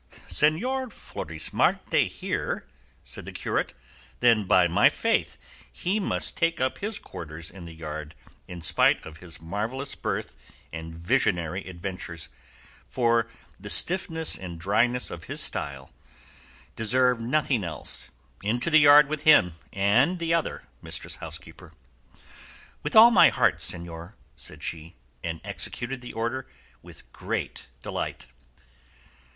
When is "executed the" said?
25.43-26.13